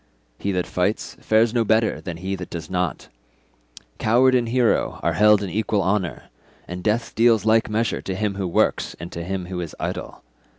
[0.39, 3.07] He that fights fares no better than he that does not;
[3.99, 6.23] coward and hero are held in equal honour,
[6.67, 10.23] and death deals like measure to him who works and him who is idle.